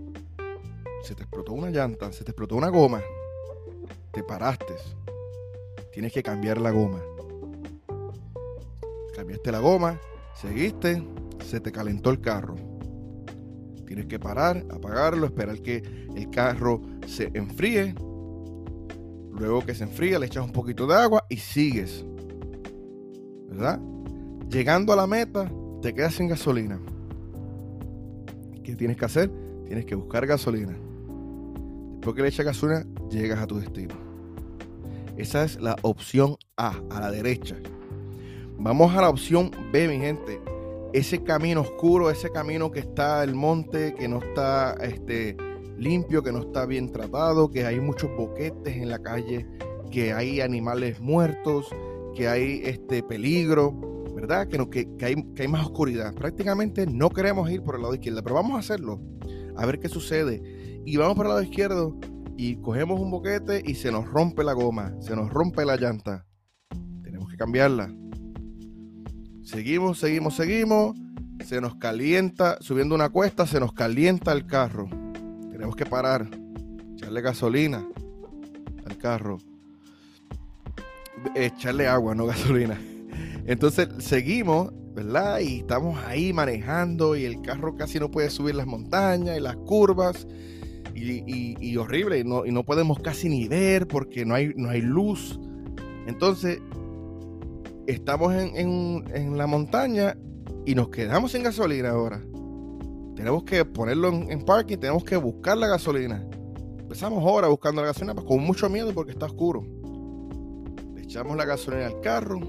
se 1.05 1.13
te 1.13 1.21
explotó 1.21 1.53
una 1.53 1.69
llanta, 1.69 2.11
se 2.11 2.23
te 2.23 2.31
explotó 2.31 2.55
una 2.55 2.69
goma, 2.69 2.99
te 4.11 4.23
paraste, 4.23 4.73
tienes 5.93 6.11
que 6.11 6.23
cambiar 6.23 6.59
la 6.59 6.71
goma. 6.71 6.99
Cambiaste 9.15 9.51
la 9.51 9.59
goma, 9.59 10.01
seguiste, 10.33 11.07
se 11.45 11.59
te 11.59 11.71
calentó 11.71 12.09
el 12.09 12.21
carro. 12.21 12.55
Tienes 13.85 14.07
que 14.07 14.17
parar, 14.17 14.65
apagarlo, 14.71 15.27
esperar 15.27 15.61
que 15.61 15.83
el 16.15 16.31
carro 16.31 16.81
se 17.05 17.29
enfríe. 17.35 17.93
Luego 19.31 19.63
que 19.63 19.75
se 19.75 19.83
enfríe, 19.83 20.17
le 20.17 20.25
echas 20.25 20.43
un 20.43 20.51
poquito 20.51 20.87
de 20.87 20.95
agua 20.95 21.23
y 21.29 21.37
sigues. 21.37 22.03
¿Verdad? 23.47 23.79
Llegando 24.49 24.91
a 24.91 24.95
la 24.95 25.05
meta, 25.05 25.51
te 25.83 25.93
quedas 25.93 26.15
sin 26.15 26.27
gasolina. 26.27 26.79
¿Qué 28.63 28.75
tienes 28.75 28.97
que 28.97 29.05
hacer? 29.05 29.31
Tienes 29.67 29.85
que 29.85 29.93
buscar 29.93 30.25
gasolina. 30.25 30.75
Después 32.05 32.17
que 32.17 32.21
le 32.21 32.29
echas 32.29 32.45
gasolina, 32.45 32.85
llegas 33.09 33.39
a 33.39 33.47
tu 33.47 33.57
destino. 33.57 33.95
Esa 35.17 35.43
es 35.43 35.59
la 35.59 35.75
opción 35.81 36.37
A, 36.55 36.79
a 36.91 37.01
la 37.01 37.09
derecha. 37.09 37.55
Vamos 38.59 38.95
a 38.95 39.01
la 39.01 39.09
opción 39.09 39.49
B, 39.71 39.87
mi 39.87 39.97
gente 39.97 40.39
ese 40.93 41.23
camino 41.23 41.61
oscuro, 41.61 42.11
ese 42.11 42.29
camino 42.29 42.69
que 42.69 42.81
está 42.81 43.23
el 43.23 43.33
monte, 43.33 43.95
que 43.95 44.07
no 44.07 44.19
está 44.19 44.75
este, 44.83 45.35
limpio, 45.79 46.21
que 46.21 46.31
no 46.31 46.41
está 46.41 46.67
bien 46.67 46.91
tratado, 46.91 47.49
que 47.49 47.65
hay 47.65 47.79
muchos 47.79 48.15
boquetes 48.15 48.75
en 48.75 48.87
la 48.87 48.99
calle, 48.99 49.47
que 49.89 50.13
hay 50.13 50.41
animales 50.41 50.99
muertos, 50.99 51.69
que 52.15 52.27
hay 52.27 52.61
este 52.65 53.01
peligro, 53.01 53.73
¿verdad? 54.13 54.47
Que, 54.47 54.59
no, 54.59 54.69
que, 54.69 54.87
hay, 55.01 55.15
que 55.33 55.41
hay 55.41 55.47
más 55.47 55.65
oscuridad. 55.65 56.13
Prácticamente 56.13 56.85
no 56.85 57.09
queremos 57.09 57.49
ir 57.49 57.63
por 57.63 57.75
el 57.75 57.81
lado 57.81 57.95
izquierdo, 57.95 58.21
pero 58.21 58.35
vamos 58.35 58.57
a 58.57 58.59
hacerlo, 58.59 59.01
a 59.57 59.65
ver 59.65 59.79
qué 59.79 59.89
sucede. 59.89 60.54
Y 60.85 60.97
vamos 60.97 61.15
por 61.15 61.25
el 61.25 61.29
lado 61.29 61.41
izquierdo 61.41 61.97
y 62.37 62.57
cogemos 62.57 62.99
un 62.99 63.11
boquete 63.11 63.63
y 63.65 63.75
se 63.75 63.91
nos 63.91 64.05
rompe 64.05 64.43
la 64.43 64.53
goma, 64.53 64.93
se 64.99 65.15
nos 65.15 65.31
rompe 65.31 65.65
la 65.65 65.77
llanta. 65.77 66.25
Tenemos 67.03 67.29
que 67.29 67.37
cambiarla 67.37 67.93
Seguimos, 69.45 69.99
seguimos, 69.99 70.35
seguimos. 70.35 70.97
Se 71.45 71.61
nos 71.61 71.75
calienta, 71.75 72.57
subiendo 72.61 72.95
una 72.95 73.09
cuesta, 73.09 73.45
se 73.45 73.59
nos 73.59 73.73
calienta 73.73 74.31
el 74.31 74.47
carro. 74.47 74.89
Tenemos 75.51 75.75
que 75.75 75.85
parar, 75.85 76.27
echarle 76.95 77.21
gasolina 77.21 77.85
al 78.85 78.97
carro. 78.97 79.37
Echarle 81.35 81.87
agua, 81.87 82.15
no 82.15 82.25
gasolina. 82.25 82.81
Entonces 83.45 83.87
seguimos, 83.99 84.71
¿verdad? 84.95 85.39
Y 85.39 85.59
estamos 85.59 86.03
ahí 86.05 86.33
manejando 86.33 87.15
y 87.15 87.25
el 87.25 87.41
carro 87.41 87.75
casi 87.75 87.99
no 87.99 88.09
puede 88.09 88.31
subir 88.31 88.55
las 88.55 88.65
montañas 88.65 89.37
y 89.37 89.41
las 89.41 89.57
curvas. 89.57 90.25
Y, 90.97 91.75
horrible, 91.75 92.19
y 92.19 92.23
no, 92.23 92.63
podemos 92.63 92.99
casi 92.99 93.27
ni 93.27 93.49
ver 93.49 93.85
porque 93.85 94.25
no 94.25 94.33
hay, 94.33 94.53
no 94.55 94.69
hay 94.69 94.81
luz. 94.81 95.37
Entonces 96.07 96.61
estamos 97.85 98.33
en, 98.33 99.37
la 99.37 99.45
montaña 99.45 100.17
y 100.65 100.73
nos 100.73 100.89
quedamos 100.89 101.33
sin 101.33 101.43
gasolina 101.43 101.89
ahora. 101.89 102.21
Tenemos 103.15 103.43
que 103.43 103.65
ponerlo 103.65 104.09
en, 104.09 104.41
parking, 104.45 104.77
tenemos 104.77 105.03
que 105.03 105.17
buscar 105.17 105.57
la 105.57 105.67
gasolina. 105.67 106.25
Empezamos 106.79 107.23
ahora 107.23 107.49
buscando 107.49 107.81
la 107.81 107.87
gasolina 107.87 108.13
pues, 108.13 108.25
con 108.25 108.39
mucho 108.39 108.69
miedo 108.69 108.93
porque 108.93 109.11
está 109.11 109.25
oscuro. 109.25 109.65
Le 110.95 111.01
echamos 111.01 111.35
la 111.35 111.43
gasolina 111.43 111.87
al 111.87 111.99
carro, 111.99 112.39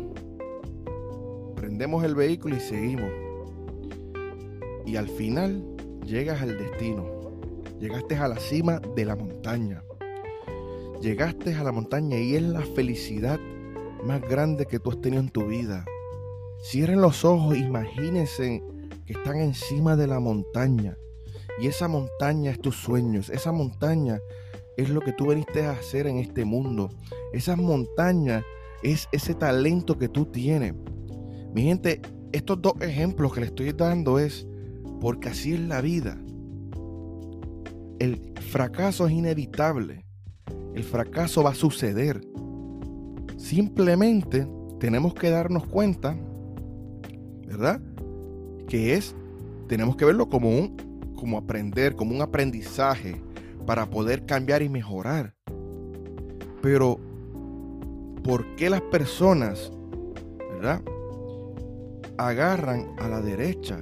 prendemos 1.57 2.05
el 2.05 2.15
vehículo 2.15 2.57
y 2.57 2.61
seguimos. 2.61 3.11
Y 4.85 4.95
al 4.95 5.09
final 5.09 5.65
llegas 6.05 6.43
al 6.43 6.57
destino. 6.57 7.16
Llegaste 7.79 8.17
a 8.17 8.29
la 8.29 8.37
cima 8.37 8.81
de 8.95 9.05
la 9.05 9.17
montaña. 9.17 9.85
Llegaste 11.03 11.55
a 11.55 11.63
la 11.63 11.73
montaña 11.73 12.19
y 12.19 12.35
es 12.35 12.43
la 12.43 12.63
felicidad 12.63 13.39
más 14.03 14.23
grande 14.23 14.65
que 14.65 14.79
tú 14.79 14.91
has 14.91 15.01
tenido 15.01 15.23
en 15.23 15.29
tu 15.29 15.47
vida. 15.47 15.85
Cierren 16.63 17.03
los 17.03 17.25
ojos, 17.25 17.57
imagínense 17.57 18.63
que 19.05 19.13
están 19.13 19.41
encima 19.41 19.95
de 19.95 20.07
la 20.07 20.21
montaña. 20.21 20.97
Y 21.61 21.67
esa 21.67 21.87
montaña 21.87 22.51
es 22.51 22.61
tus 22.61 22.77
sueños. 22.77 23.29
Esa 23.29 23.53
montaña 23.53 24.21
es 24.79 24.89
lo 24.89 25.01
que 25.01 25.13
tú 25.13 25.27
veniste 25.27 25.67
a 25.67 25.73
hacer 25.73 26.07
en 26.07 26.17
este 26.17 26.47
mundo. 26.47 26.91
Esa 27.33 27.57
montaña 27.57 28.43
es 28.83 29.07
ese 29.13 29.35
talento 29.35 29.99
que 29.99 30.09
tú 30.09 30.27
tienes. 30.27 30.75
Mi 31.53 31.63
gente, 31.65 32.01
estos 32.33 32.61
dos 32.63 32.75
ejemplos 32.81 33.35
que 33.35 33.41
le 33.41 33.47
estoy 33.47 33.73
dando 33.73 34.19
es 34.19 34.47
porque 35.01 35.29
así 35.29 35.53
es 35.53 35.61
la 35.61 35.83
vida. 35.83 36.19
El 37.99 38.35
fracaso 38.51 39.07
es 39.07 39.13
inevitable. 39.13 40.05
El 40.75 40.85
fracaso 40.85 41.43
va 41.43 41.51
a 41.51 41.55
suceder. 41.55 42.21
Simplemente 43.39 44.47
tenemos 44.79 45.15
que 45.15 45.31
darnos 45.31 45.67
cuenta, 45.67 46.17
¿verdad? 47.47 47.81
Que 48.69 48.95
es, 48.95 49.15
tenemos 49.69 49.97
que 49.97 50.05
verlo 50.05 50.29
como 50.29 50.51
un, 50.51 50.77
como 51.17 51.39
aprender, 51.39 51.95
como 51.95 52.15
un 52.15 52.21
aprendizaje 52.21 53.21
para 53.67 53.89
poder 53.89 54.27
cambiar 54.27 54.63
y 54.63 54.69
mejorar. 54.69 55.35
Pero, 56.61 56.99
¿por 58.23 58.55
qué 58.57 58.69
las 58.69 58.83
personas, 58.83 59.73
¿verdad? 60.53 60.83
Agarran 62.19 62.95
a 62.99 63.09
la 63.09 63.21
derecha 63.21 63.81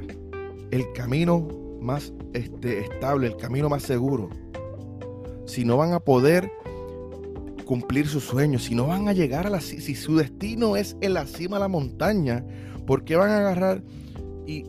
el 0.70 0.92
camino 0.92 1.63
más 1.84 2.12
este, 2.32 2.80
estable, 2.80 3.28
el 3.28 3.36
camino 3.36 3.68
más 3.68 3.82
seguro. 3.82 4.30
Si 5.46 5.64
no 5.64 5.76
van 5.76 5.92
a 5.92 6.00
poder 6.00 6.50
cumplir 7.64 8.08
sus 8.08 8.24
sueños, 8.24 8.64
si 8.64 8.74
no 8.74 8.86
van 8.86 9.08
a 9.08 9.12
llegar 9.12 9.46
a 9.46 9.50
la 9.50 9.60
si 9.60 9.94
su 9.94 10.16
destino 10.16 10.76
es 10.76 10.96
en 11.00 11.14
la 11.14 11.26
cima 11.26 11.56
de 11.56 11.60
la 11.60 11.68
montaña, 11.68 12.44
¿por 12.86 13.04
qué 13.04 13.16
van 13.16 13.30
a 13.30 13.38
agarrar 13.38 13.82
y, 14.46 14.64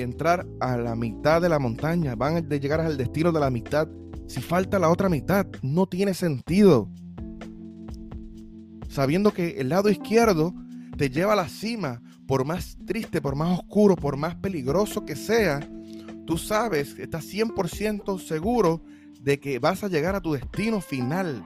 entrar 0.00 0.46
a 0.60 0.76
la 0.76 0.94
mitad 0.94 1.40
de 1.40 1.48
la 1.48 1.58
montaña? 1.58 2.14
Van 2.14 2.36
a 2.36 2.40
llegar 2.40 2.80
al 2.80 2.96
destino 2.96 3.32
de 3.32 3.40
la 3.40 3.50
mitad. 3.50 3.88
Si 4.28 4.40
falta 4.40 4.78
la 4.78 4.90
otra 4.90 5.08
mitad, 5.08 5.46
no 5.62 5.86
tiene 5.86 6.14
sentido. 6.14 6.88
Sabiendo 8.88 9.32
que 9.32 9.60
el 9.60 9.68
lado 9.68 9.90
izquierdo 9.90 10.54
te 10.96 11.10
lleva 11.10 11.34
a 11.34 11.36
la 11.36 11.48
cima, 11.48 12.00
por 12.26 12.44
más 12.44 12.76
triste, 12.86 13.20
por 13.20 13.36
más 13.36 13.58
oscuro, 13.58 13.94
por 13.94 14.16
más 14.16 14.34
peligroso 14.36 15.04
que 15.04 15.14
sea, 15.14 15.60
tú 16.26 16.36
sabes, 16.36 16.98
estás 16.98 17.24
100% 17.32 18.18
seguro 18.18 18.82
de 19.20 19.38
que 19.40 19.58
vas 19.58 19.82
a 19.82 19.88
llegar 19.88 20.14
a 20.14 20.20
tu 20.20 20.32
destino 20.32 20.80
final. 20.80 21.44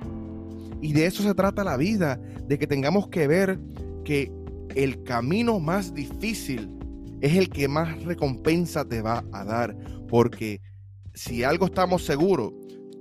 Y 0.82 0.92
de 0.92 1.06
eso 1.06 1.22
se 1.22 1.34
trata 1.34 1.62
la 1.62 1.76
vida, 1.76 2.20
de 2.46 2.58
que 2.58 2.66
tengamos 2.66 3.08
que 3.08 3.26
ver 3.26 3.60
que 4.04 4.32
el 4.74 5.02
camino 5.02 5.60
más 5.60 5.94
difícil 5.94 6.76
es 7.20 7.36
el 7.36 7.50
que 7.50 7.68
más 7.68 8.02
recompensa 8.04 8.84
te 8.84 9.02
va 9.02 9.24
a 9.32 9.44
dar. 9.44 9.76
Porque 10.08 10.60
si 11.14 11.44
algo 11.44 11.66
estamos 11.66 12.04
seguros, 12.04 12.52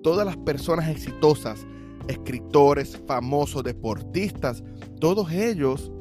todas 0.03 0.25
las 0.25 0.37
personas 0.37 0.89
exitosas, 0.89 1.65
escritores, 2.07 3.01
famosos, 3.07 3.63
deportistas, 3.63 4.63
todos 4.99 5.31
ellos 5.31 5.91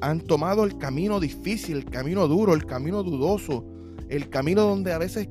han 0.00 0.20
tomado 0.20 0.64
el 0.64 0.78
camino 0.78 1.20
difícil, 1.20 1.78
el 1.78 1.84
camino 1.86 2.28
duro, 2.28 2.54
el 2.54 2.66
camino 2.66 3.02
dudoso, 3.02 3.64
el 4.08 4.28
camino 4.30 4.62
donde 4.62 4.92
a 4.92 4.98
veces 4.98 5.28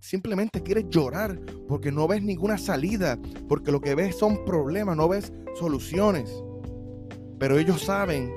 simplemente 0.00 0.62
quieres 0.62 0.86
llorar 0.88 1.38
porque 1.66 1.92
no 1.92 2.06
ves 2.06 2.22
ninguna 2.22 2.58
salida, 2.58 3.18
porque 3.48 3.72
lo 3.72 3.80
que 3.80 3.94
ves 3.94 4.16
son 4.16 4.44
problemas, 4.44 4.96
no 4.96 5.08
ves 5.08 5.32
soluciones. 5.58 6.30
Pero 7.38 7.58
ellos 7.58 7.82
saben 7.82 8.32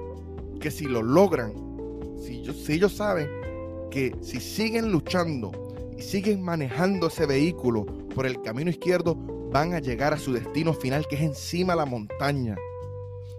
que 0.59 0.71
si 0.71 0.85
lo 0.85 1.01
logran, 1.01 1.53
si 2.19 2.39
ellos, 2.39 2.57
si 2.57 2.73
ellos 2.73 2.95
saben 2.95 3.27
que 3.89 4.15
si 4.21 4.39
siguen 4.39 4.91
luchando 4.91 5.51
y 5.97 6.01
siguen 6.01 6.41
manejando 6.41 7.07
ese 7.07 7.25
vehículo 7.25 7.85
por 8.15 8.25
el 8.25 8.41
camino 8.41 8.69
izquierdo, 8.69 9.15
van 9.51 9.73
a 9.73 9.79
llegar 9.79 10.13
a 10.13 10.17
su 10.17 10.33
destino 10.33 10.73
final, 10.73 11.07
que 11.07 11.15
es 11.15 11.21
encima 11.21 11.73
de 11.73 11.77
la 11.77 11.85
montaña. 11.85 12.55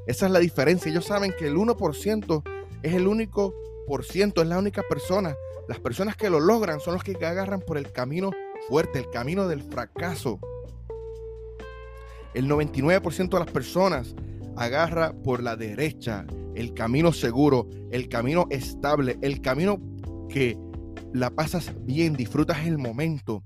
Esa 0.07 0.27
es 0.27 0.33
la 0.33 0.41
diferencia. 0.41 0.91
Ellos 0.91 1.07
saben 1.07 1.33
que 1.39 1.47
el 1.47 1.57
1% 1.57 2.43
es 2.83 2.95
el 2.95 3.07
único 3.07 3.55
por 3.87 4.05
ciento, 4.05 4.43
es 4.43 4.49
la 4.49 4.59
única 4.59 4.83
persona 4.89 5.37
las 5.69 5.79
personas 5.79 6.17
que 6.17 6.31
lo 6.31 6.41
logran 6.41 6.81
son 6.81 6.95
los 6.95 7.05
que 7.05 7.13
agarran 7.25 7.61
por 7.61 7.79
el 7.79 7.93
camino 7.93 8.31
fuerte, 8.69 8.99
el 8.99 9.11
camino 9.11 9.47
del 9.49 9.63
fracaso. 9.63 10.39
El 12.35 12.49
99% 12.49 13.29
de 13.29 13.39
las 13.39 13.51
personas 13.51 14.15
agarra 14.57 15.13
por 15.13 15.43
la 15.43 15.57
derecha, 15.57 16.27
el 16.55 16.75
camino 16.75 17.13
seguro, 17.13 17.69
el 17.91 18.09
camino 18.09 18.47
estable, 18.51 19.19
el 19.23 19.41
camino 19.41 19.81
que 20.29 20.59
la 21.13 21.31
pasas 21.31 21.73
bien, 21.81 22.15
disfrutas 22.15 22.67
el 22.67 22.79
momento, 22.79 23.45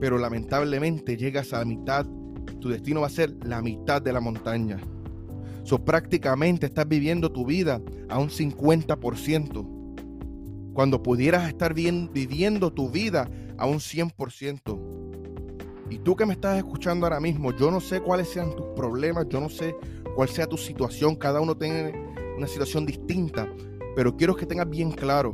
pero 0.00 0.18
lamentablemente 0.18 1.16
llegas 1.16 1.52
a 1.52 1.58
la 1.60 1.64
mitad, 1.64 2.06
tu 2.60 2.68
destino 2.68 3.00
va 3.00 3.06
a 3.08 3.10
ser 3.10 3.34
la 3.44 3.62
mitad 3.62 4.02
de 4.02 4.12
la 4.12 4.20
montaña. 4.20 4.78
So, 5.64 5.84
prácticamente 5.84 6.66
estás 6.66 6.88
viviendo 6.88 7.30
tu 7.32 7.46
vida 7.46 7.80
a 8.08 8.18
un 8.18 8.28
50% 8.28 9.79
cuando 10.72 11.02
pudieras 11.02 11.48
estar 11.48 11.74
bien, 11.74 12.10
viviendo 12.12 12.72
tu 12.72 12.90
vida 12.90 13.28
a 13.58 13.66
un 13.66 13.78
100%. 13.78 15.00
Y 15.90 15.98
tú 15.98 16.14
que 16.14 16.24
me 16.24 16.34
estás 16.34 16.56
escuchando 16.56 17.06
ahora 17.06 17.20
mismo, 17.20 17.54
yo 17.56 17.70
no 17.70 17.80
sé 17.80 18.00
cuáles 18.00 18.28
sean 18.28 18.54
tus 18.54 18.66
problemas, 18.76 19.26
yo 19.28 19.40
no 19.40 19.48
sé 19.48 19.74
cuál 20.14 20.28
sea 20.28 20.46
tu 20.46 20.56
situación, 20.56 21.16
cada 21.16 21.40
uno 21.40 21.56
tiene 21.56 21.92
una 22.36 22.46
situación 22.46 22.86
distinta, 22.86 23.48
pero 23.96 24.16
quiero 24.16 24.36
que 24.36 24.46
tengas 24.46 24.70
bien 24.70 24.92
claro, 24.92 25.32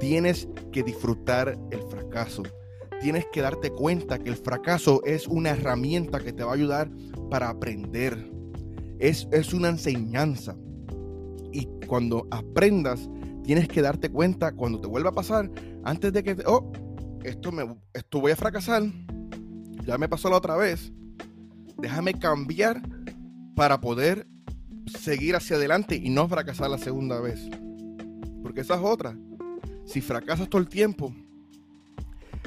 tienes 0.00 0.48
que 0.72 0.82
disfrutar 0.82 1.56
el 1.70 1.82
fracaso, 1.82 2.42
tienes 3.00 3.24
que 3.32 3.40
darte 3.40 3.70
cuenta 3.70 4.18
que 4.18 4.30
el 4.30 4.36
fracaso 4.36 5.00
es 5.04 5.28
una 5.28 5.50
herramienta 5.50 6.18
que 6.18 6.32
te 6.32 6.42
va 6.42 6.50
a 6.50 6.54
ayudar 6.54 6.90
para 7.30 7.48
aprender. 7.48 8.30
Es, 8.98 9.28
es 9.30 9.52
una 9.52 9.68
enseñanza. 9.68 10.56
Y 11.52 11.68
cuando 11.86 12.26
aprendas, 12.30 13.08
tienes 13.44 13.68
que 13.68 13.82
darte 13.82 14.10
cuenta 14.10 14.52
cuando 14.52 14.80
te 14.80 14.86
vuelva 14.86 15.10
a 15.10 15.14
pasar, 15.14 15.50
antes 15.84 16.12
de 16.12 16.22
que, 16.22 16.36
oh, 16.46 16.70
esto, 17.24 17.52
me, 17.52 17.76
esto 17.92 18.20
voy 18.20 18.32
a 18.32 18.36
fracasar, 18.36 18.82
ya 19.84 19.98
me 19.98 20.08
pasó 20.08 20.30
la 20.30 20.36
otra 20.36 20.56
vez, 20.56 20.92
déjame 21.78 22.18
cambiar 22.18 22.80
para 23.54 23.80
poder 23.80 24.26
seguir 24.86 25.36
hacia 25.36 25.56
adelante 25.56 25.96
y 25.96 26.10
no 26.10 26.28
fracasar 26.28 26.70
la 26.70 26.78
segunda 26.78 27.20
vez. 27.20 27.40
Porque 28.42 28.60
esa 28.60 28.74
es 28.74 28.80
otra. 28.82 29.16
Si 29.84 30.00
fracasas 30.00 30.48
todo 30.48 30.60
el 30.60 30.68
tiempo 30.68 31.14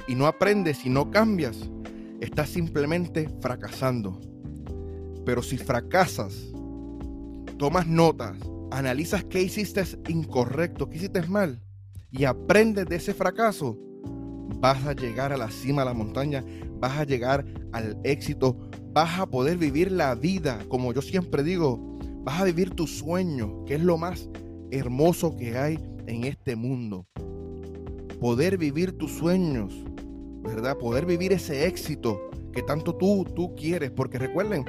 y 0.07 0.15
no 0.15 0.27
aprendes 0.27 0.85
y 0.85 0.89
no 0.89 1.11
cambias, 1.11 1.69
estás 2.21 2.49
simplemente 2.49 3.29
fracasando. 3.41 4.19
Pero 5.25 5.41
si 5.41 5.57
fracasas, 5.57 6.33
tomas 7.57 7.87
notas, 7.87 8.37
analizas 8.72 9.24
qué 9.24 9.41
hiciste 9.41 9.84
incorrecto, 10.07 10.89
qué 10.89 10.98
hiciste 10.98 11.22
mal 11.24 11.62
y 12.12 12.24
aprendes 12.25 12.86
de 12.86 12.95
ese 12.95 13.13
fracaso, 13.13 13.77
vas 14.60 14.86
a 14.86 14.93
llegar 14.93 15.34
a 15.34 15.38
la 15.38 15.51
cima 15.51 15.81
de 15.81 15.89
la 15.89 15.93
montaña, 15.93 16.43
vas 16.79 16.98
a 16.98 17.03
llegar 17.03 17.45
al 17.74 17.98
éxito, 18.03 18.57
vas 18.93 19.19
a 19.19 19.25
poder 19.25 19.57
vivir 19.57 19.91
la 19.91 20.15
vida, 20.15 20.60
como 20.69 20.93
yo 20.93 21.01
siempre 21.01 21.43
digo, 21.43 22.00
vas 22.24 22.39
a 22.39 22.45
vivir 22.45 22.72
tu 22.72 22.88
sueño, 22.88 23.65
que 23.65 23.75
es 23.75 23.81
lo 23.81 23.98
más 23.98 24.29
hermoso 24.72 25.36
que 25.36 25.57
hay 25.57 25.79
en 26.07 26.24
este 26.24 26.55
mundo. 26.55 27.05
Poder 28.19 28.57
vivir 28.57 28.98
tus 28.98 29.12
sueños, 29.12 29.74
¿verdad? 30.41 30.77
Poder 30.77 31.05
vivir 31.05 31.34
ese 31.34 31.67
éxito 31.67 32.29
que 32.53 32.62
tanto 32.63 32.95
tú, 32.95 33.25
tú 33.36 33.53
quieres, 33.55 33.91
porque 33.91 34.17
recuerden 34.17 34.63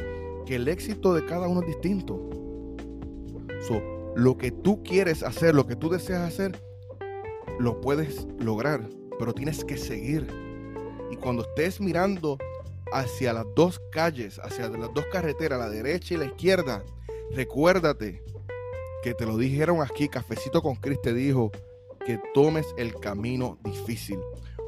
que 0.44 0.56
el 0.56 0.66
éxito 0.66 1.14
de 1.14 1.24
cada 1.24 1.46
uno 1.46 1.60
es 1.60 1.68
distinto. 1.68 2.28
Lo 4.14 4.36
que 4.38 4.50
tú 4.50 4.82
quieres 4.82 5.22
hacer, 5.22 5.54
lo 5.54 5.66
que 5.66 5.76
tú 5.76 5.90
deseas 5.90 6.22
hacer, 6.22 6.58
lo 7.58 7.80
puedes 7.80 8.26
lograr, 8.38 8.88
pero 9.18 9.32
tienes 9.32 9.64
que 9.64 9.76
seguir. 9.76 10.26
Y 11.10 11.16
cuando 11.16 11.42
estés 11.42 11.80
mirando 11.80 12.38
hacia 12.92 13.32
las 13.32 13.46
dos 13.54 13.80
calles, 13.92 14.40
hacia 14.42 14.68
las 14.68 14.92
dos 14.94 15.04
carreteras, 15.12 15.58
la 15.58 15.68
derecha 15.68 16.14
y 16.14 16.16
la 16.16 16.26
izquierda, 16.26 16.84
recuérdate 17.32 18.22
que 19.02 19.14
te 19.14 19.26
lo 19.26 19.36
dijeron 19.36 19.82
aquí, 19.82 20.08
Cafecito 20.08 20.62
con 20.62 20.76
Cris 20.76 21.00
te 21.02 21.14
dijo 21.14 21.50
que 22.04 22.20
tomes 22.34 22.66
el 22.78 22.94
camino 22.94 23.58
difícil, 23.64 24.18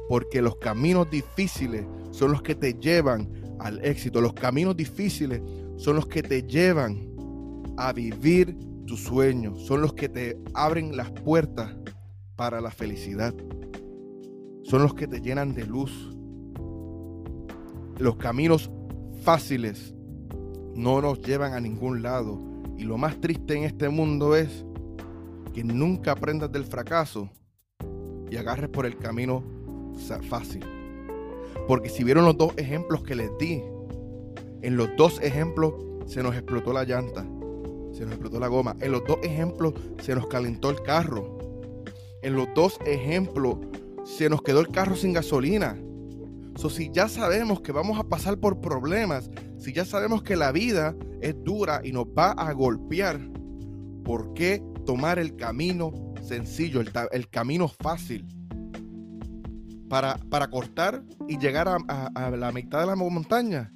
porque 0.07 0.41
los 0.41 0.57
caminos 0.57 1.09
difíciles 1.09 1.85
son 2.11 2.31
los 2.31 2.41
que 2.41 2.55
te 2.55 2.73
llevan 2.73 3.57
al 3.59 3.83
éxito, 3.83 4.21
los 4.21 4.33
caminos 4.33 4.75
difíciles 4.75 5.41
son 5.77 5.95
los 5.95 6.07
que 6.07 6.21
te 6.21 6.43
llevan 6.43 7.09
a 7.77 7.93
vivir 7.93 8.55
tus 8.89 9.03
sueños, 9.03 9.61
son 9.67 9.81
los 9.81 9.93
que 9.93 10.09
te 10.09 10.35
abren 10.55 10.97
las 10.97 11.11
puertas 11.11 11.75
para 12.35 12.59
la 12.59 12.71
felicidad, 12.71 13.35
son 14.63 14.81
los 14.81 14.95
que 14.95 15.07
te 15.07 15.21
llenan 15.21 15.53
de 15.53 15.67
luz, 15.67 16.17
los 17.99 18.15
caminos 18.15 18.71
fáciles 19.21 19.93
no 20.73 21.01
nos 21.01 21.21
llevan 21.21 21.53
a 21.53 21.59
ningún 21.59 22.01
lado. 22.01 22.41
Y 22.77 22.83
lo 22.83 22.97
más 22.97 23.21
triste 23.21 23.55
en 23.55 23.63
este 23.65 23.89
mundo 23.89 24.35
es 24.35 24.65
que 25.53 25.63
nunca 25.63 26.13
aprendas 26.13 26.51
del 26.51 26.63
fracaso 26.63 27.29
y 28.31 28.37
agarres 28.37 28.69
por 28.69 28.87
el 28.87 28.97
camino 28.97 29.43
fácil. 30.29 30.65
Porque 31.67 31.89
si 31.89 32.03
vieron 32.03 32.25
los 32.25 32.37
dos 32.37 32.53
ejemplos 32.57 33.03
que 33.03 33.13
les 33.13 33.29
di, 33.37 33.61
en 34.63 34.77
los 34.77 34.89
dos 34.97 35.21
ejemplos 35.21 35.73
se 36.07 36.23
nos 36.23 36.33
explotó 36.33 36.73
la 36.73 36.85
llanta, 36.85 37.23
se 37.93 38.03
nos 38.03 38.13
explotó 38.13 38.39
la 38.39 38.47
goma. 38.47 38.75
En 38.79 38.91
los 38.91 39.03
dos 39.05 39.19
ejemplos 39.23 39.73
se 40.01 40.15
nos 40.15 40.27
calentó 40.27 40.69
el 40.69 40.81
carro. 40.81 41.37
En 42.21 42.35
los 42.35 42.47
dos 42.55 42.79
ejemplos 42.85 43.57
se 44.03 44.29
nos 44.29 44.41
quedó 44.41 44.59
el 44.59 44.69
carro 44.69 44.95
sin 44.95 45.13
gasolina 45.13 45.77
si 46.67 46.91
ya 46.91 47.07
sabemos 47.07 47.61
que 47.61 47.71
vamos 47.71 47.97
a 47.97 48.03
pasar 48.03 48.37
por 48.37 48.59
problemas, 48.59 49.29
si 49.57 49.71
ya 49.71 49.85
sabemos 49.85 50.23
que 50.23 50.35
la 50.35 50.51
vida 50.51 50.93
es 51.21 51.35
dura 51.43 51.79
y 51.85 51.93
nos 51.93 52.05
va 52.05 52.31
a 52.31 52.51
golpear, 52.51 53.21
¿por 54.03 54.33
qué 54.33 54.61
tomar 54.85 55.19
el 55.19 55.37
camino 55.37 55.93
sencillo, 56.21 56.81
el, 56.81 57.29
camino 57.29 57.69
fácil? 57.69 58.25
Para, 59.87 60.17
para, 60.29 60.49
cortar 60.49 61.03
y 61.27 61.37
llegar 61.37 61.67
a, 61.67 62.31
la 62.31 62.51
mitad 62.51 62.81
de 62.81 62.87
la 62.87 62.95
montaña. 62.95 63.71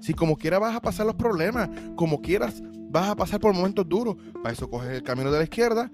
Si 0.00 0.14
como 0.14 0.36
quiera 0.36 0.58
vas 0.58 0.76
a 0.76 0.80
pasar 0.80 1.06
los 1.06 1.16
problemas, 1.16 1.70
como 1.96 2.20
quieras 2.20 2.62
vas 2.92 3.08
a 3.08 3.16
pasar 3.16 3.40
por 3.40 3.54
momentos 3.54 3.88
duros, 3.88 4.16
para 4.42 4.52
eso 4.52 4.68
coges 4.68 4.90
el 4.90 5.02
camino 5.02 5.32
de 5.32 5.38
la 5.38 5.44
izquierda, 5.44 5.90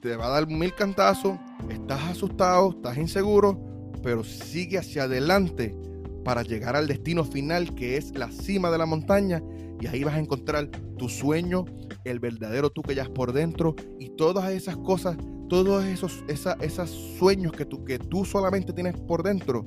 te 0.00 0.16
va 0.16 0.26
a 0.26 0.30
dar 0.30 0.48
mil 0.48 0.74
cantazos, 0.74 1.38
estás 1.70 2.02
asustado, 2.10 2.70
estás 2.70 2.98
inseguro, 2.98 3.92
pero 4.02 4.24
sigue 4.24 4.78
hacia 4.78 5.04
adelante 5.04 5.76
para 6.24 6.42
llegar 6.42 6.74
al 6.74 6.88
destino 6.88 7.24
final 7.24 7.72
que 7.76 7.96
es 7.96 8.16
la 8.16 8.32
cima 8.32 8.70
de 8.70 8.78
la 8.78 8.86
montaña 8.86 9.42
y 9.80 9.86
ahí 9.86 10.02
vas 10.02 10.14
a 10.14 10.18
encontrar 10.18 10.68
tu 10.98 11.08
sueño, 11.08 11.64
el 12.02 12.18
verdadero 12.18 12.70
tú 12.70 12.82
que 12.82 12.96
ya 12.96 13.04
es 13.04 13.08
por 13.08 13.32
dentro 13.32 13.76
y 14.00 14.10
todas 14.10 14.50
esas 14.50 14.76
cosas, 14.76 15.16
todos 15.48 15.84
esos, 15.84 16.24
esos 16.26 16.90
sueños 17.16 17.52
que 17.52 17.64
tú, 17.64 17.84
que 17.84 18.00
tú 18.00 18.24
solamente 18.24 18.72
tienes 18.72 18.96
por 19.00 19.22
dentro, 19.22 19.64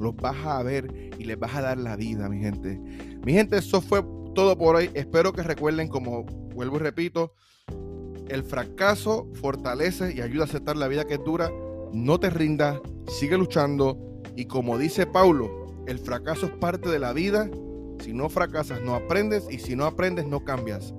los 0.00 0.16
vas 0.16 0.44
a 0.44 0.60
ver 0.64 1.12
y 1.16 1.24
les 1.24 1.38
vas 1.38 1.54
a 1.54 1.62
dar 1.62 1.78
la 1.78 1.94
vida, 1.94 2.28
mi 2.28 2.40
gente. 2.40 2.80
Mi 3.24 3.32
gente, 3.32 3.56
eso 3.56 3.80
fue 3.80 4.02
todo 4.34 4.56
por 4.56 4.76
hoy. 4.76 4.90
Espero 4.94 5.32
que 5.32 5.42
recuerden, 5.42 5.88
como 5.88 6.24
vuelvo 6.24 6.76
y 6.76 6.80
repito, 6.80 7.34
el 8.28 8.44
fracaso 8.44 9.28
fortalece 9.34 10.14
y 10.14 10.20
ayuda 10.20 10.44
a 10.44 10.46
aceptar 10.46 10.76
la 10.76 10.88
vida 10.88 11.04
que 11.04 11.14
es 11.14 11.24
dura 11.24 11.50
no 11.92 12.18
te 12.18 12.30
rindas, 12.30 12.80
sigue 13.06 13.36
luchando 13.36 13.98
y 14.34 14.46
como 14.46 14.78
dice 14.78 15.06
Paulo, 15.06 15.84
el 15.86 15.98
fracaso 15.98 16.46
es 16.46 16.52
parte 16.52 16.88
de 16.88 16.98
la 16.98 17.12
vida. 17.12 17.50
Si 18.00 18.12
no 18.12 18.28
fracasas, 18.28 18.80
no 18.82 18.94
aprendes 18.94 19.46
y 19.50 19.58
si 19.58 19.76
no 19.76 19.84
aprendes, 19.84 20.26
no 20.26 20.42
cambias. 20.44 20.94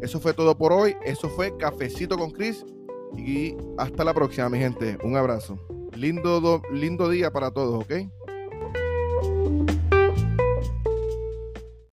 Eso 0.00 0.20
fue 0.20 0.32
todo 0.32 0.56
por 0.56 0.72
hoy. 0.72 0.96
Eso 1.04 1.28
fue 1.28 1.56
Cafecito 1.56 2.16
con 2.16 2.30
Chris 2.30 2.64
y 3.16 3.54
hasta 3.76 4.04
la 4.04 4.14
próxima, 4.14 4.48
mi 4.48 4.58
gente. 4.58 4.98
Un 5.04 5.16
abrazo. 5.16 5.58
Lindo, 5.94 6.62
lindo 6.72 7.08
día 7.08 7.30
para 7.30 7.50
todos, 7.50 7.84
¿ok? 7.84 8.17